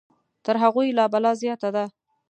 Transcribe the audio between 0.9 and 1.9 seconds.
لا بلا زیاته ده.